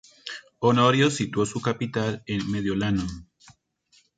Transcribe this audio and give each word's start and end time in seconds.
Honorio 0.57 1.11
situó 1.11 1.45
su 1.45 1.61
capital 1.61 2.23
en 2.25 2.49
Mediolanum. 2.49 3.27